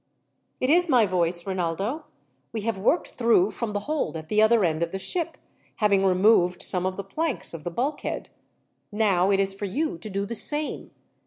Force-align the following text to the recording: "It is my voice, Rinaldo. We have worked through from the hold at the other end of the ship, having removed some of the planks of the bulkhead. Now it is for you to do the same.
"It 0.59 0.71
is 0.71 0.89
my 0.89 1.05
voice, 1.05 1.45
Rinaldo. 1.45 2.05
We 2.53 2.61
have 2.61 2.79
worked 2.79 3.09
through 3.09 3.51
from 3.51 3.73
the 3.73 3.81
hold 3.81 4.17
at 4.17 4.29
the 4.29 4.41
other 4.41 4.65
end 4.65 4.81
of 4.81 4.91
the 4.91 4.97
ship, 4.97 5.37
having 5.75 6.03
removed 6.03 6.63
some 6.63 6.87
of 6.87 6.95
the 6.95 7.03
planks 7.03 7.53
of 7.53 7.63
the 7.63 7.69
bulkhead. 7.69 8.27
Now 8.91 9.29
it 9.29 9.39
is 9.39 9.53
for 9.53 9.65
you 9.65 9.99
to 9.99 10.09
do 10.09 10.25
the 10.25 10.33
same. 10.33 10.89